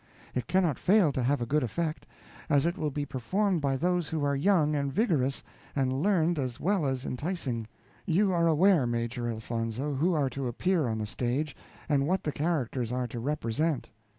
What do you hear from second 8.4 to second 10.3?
aware, Major Elfonzo, who are